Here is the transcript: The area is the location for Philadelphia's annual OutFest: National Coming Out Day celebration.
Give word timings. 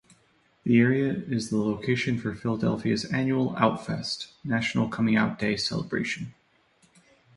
The 0.63 0.79
area 0.79 1.13
is 1.13 1.51
the 1.51 1.59
location 1.59 2.17
for 2.17 2.33
Philadelphia's 2.33 3.05
annual 3.13 3.53
OutFest: 3.53 4.31
National 4.43 4.89
Coming 4.89 5.15
Out 5.15 5.37
Day 5.37 5.55
celebration. 5.55 6.33